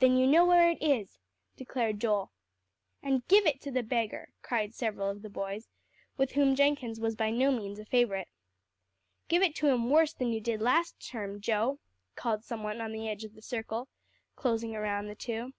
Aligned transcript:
"Then 0.00 0.16
you 0.16 0.26
know 0.26 0.44
where 0.44 0.68
it 0.68 0.82
is," 0.82 1.20
declared 1.54 2.00
Joel. 2.00 2.32
"And 3.00 3.24
give 3.28 3.46
it 3.46 3.60
to 3.60 3.70
the 3.70 3.84
beggar," 3.84 4.32
cried 4.42 4.74
several 4.74 5.08
of 5.08 5.22
the 5.22 5.30
boys, 5.30 5.68
with 6.16 6.32
whom 6.32 6.56
Jenkins 6.56 6.98
was 6.98 7.14
by 7.14 7.30
no 7.30 7.52
means 7.52 7.78
a 7.78 7.84
favorite. 7.84 8.26
"Give 9.28 9.44
it 9.44 9.54
to 9.54 9.68
him 9.68 9.88
worse 9.88 10.12
than 10.14 10.32
you 10.32 10.40
did 10.40 10.60
last 10.60 10.96
term, 10.98 11.40
Joe," 11.40 11.78
called 12.16 12.42
some 12.42 12.64
one 12.64 12.80
on 12.80 12.90
the 12.90 13.08
edge 13.08 13.22
of 13.22 13.34
the 13.34 13.40
circle 13.40 13.86
closing 14.34 14.74
around 14.74 15.06
the 15.06 15.14
two. 15.14 15.52